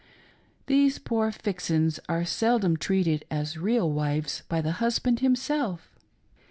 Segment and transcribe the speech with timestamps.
[0.65, 5.95] These poor" fixins" are seldom treated as real wives by the husband himself.